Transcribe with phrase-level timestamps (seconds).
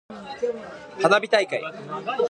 [0.99, 1.61] 花火大会。